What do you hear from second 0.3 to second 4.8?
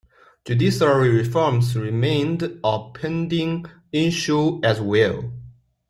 Judiciary reforms remained a pending issue